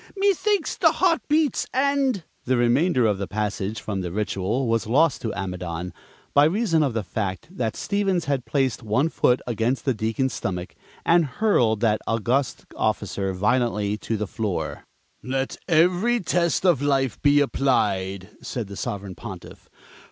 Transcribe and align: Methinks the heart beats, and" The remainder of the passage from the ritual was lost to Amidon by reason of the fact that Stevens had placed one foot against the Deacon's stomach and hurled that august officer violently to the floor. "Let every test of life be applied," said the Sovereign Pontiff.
Methinks 0.17 0.77
the 0.77 0.93
heart 0.93 1.21
beats, 1.27 1.67
and" 1.71 2.23
The 2.45 2.57
remainder 2.57 3.05
of 3.05 3.19
the 3.19 3.27
passage 3.27 3.79
from 3.79 4.01
the 4.01 4.11
ritual 4.11 4.65
was 4.67 4.87
lost 4.87 5.21
to 5.21 5.33
Amidon 5.35 5.93
by 6.33 6.45
reason 6.45 6.81
of 6.81 6.95
the 6.95 7.03
fact 7.03 7.55
that 7.55 7.75
Stevens 7.75 8.25
had 8.25 8.43
placed 8.43 8.81
one 8.81 9.09
foot 9.09 9.43
against 9.45 9.85
the 9.85 9.93
Deacon's 9.93 10.33
stomach 10.33 10.73
and 11.05 11.23
hurled 11.25 11.81
that 11.81 12.01
august 12.07 12.65
officer 12.75 13.31
violently 13.31 13.95
to 13.97 14.17
the 14.17 14.25
floor. 14.25 14.85
"Let 15.21 15.57
every 15.67 16.19
test 16.19 16.65
of 16.65 16.81
life 16.81 17.21
be 17.21 17.39
applied," 17.39 18.29
said 18.41 18.69
the 18.69 18.77
Sovereign 18.77 19.13
Pontiff. 19.13 19.69